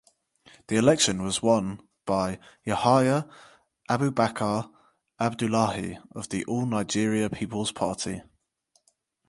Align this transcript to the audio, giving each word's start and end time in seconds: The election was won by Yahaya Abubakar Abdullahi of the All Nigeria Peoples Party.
The 0.65 0.77
election 0.77 1.21
was 1.21 1.43
won 1.43 1.79
by 2.07 2.39
Yahaya 2.65 3.29
Abubakar 3.87 4.71
Abdullahi 5.19 5.99
of 6.13 6.27
the 6.29 6.43
All 6.45 6.65
Nigeria 6.65 7.29
Peoples 7.29 7.71
Party. 7.71 8.23